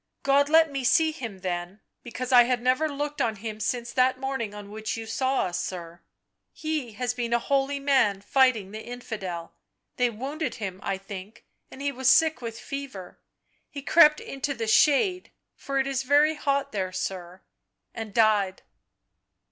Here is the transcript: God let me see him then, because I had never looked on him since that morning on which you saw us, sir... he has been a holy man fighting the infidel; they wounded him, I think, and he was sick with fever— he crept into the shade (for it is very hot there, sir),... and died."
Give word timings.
God 0.23 0.49
let 0.49 0.71
me 0.71 0.83
see 0.83 1.11
him 1.11 1.41
then, 1.41 1.79
because 2.01 2.31
I 2.31 2.45
had 2.45 2.59
never 2.59 2.89
looked 2.89 3.21
on 3.21 3.35
him 3.35 3.59
since 3.59 3.93
that 3.93 4.19
morning 4.19 4.51
on 4.51 4.71
which 4.71 4.97
you 4.97 5.05
saw 5.05 5.41
us, 5.43 5.61
sir... 5.63 6.01
he 6.51 6.93
has 6.93 7.13
been 7.13 7.33
a 7.33 7.37
holy 7.37 7.79
man 7.79 8.21
fighting 8.21 8.71
the 8.71 8.81
infidel; 8.83 9.53
they 9.97 10.09
wounded 10.09 10.55
him, 10.55 10.79
I 10.81 10.97
think, 10.97 11.45
and 11.69 11.83
he 11.83 11.91
was 11.91 12.09
sick 12.09 12.41
with 12.41 12.59
fever— 12.59 13.19
he 13.69 13.83
crept 13.83 14.19
into 14.19 14.55
the 14.55 14.65
shade 14.65 15.29
(for 15.55 15.77
it 15.77 15.85
is 15.85 16.01
very 16.01 16.33
hot 16.33 16.71
there, 16.71 16.91
sir),... 16.91 17.41
and 17.93 18.11
died." 18.11 18.63